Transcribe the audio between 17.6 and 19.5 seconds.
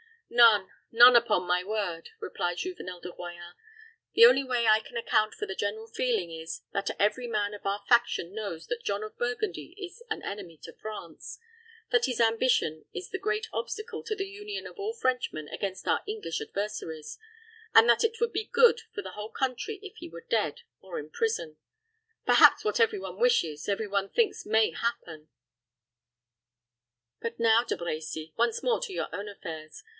and that it would be good for the whole